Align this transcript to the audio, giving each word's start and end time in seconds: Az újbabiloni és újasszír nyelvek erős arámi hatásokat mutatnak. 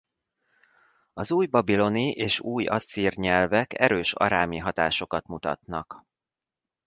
Az 1.13 1.31
újbabiloni 1.31 2.11
és 2.11 2.39
újasszír 2.39 3.15
nyelvek 3.17 3.73
erős 3.79 4.13
arámi 4.13 4.57
hatásokat 4.57 5.27
mutatnak. 5.27 6.05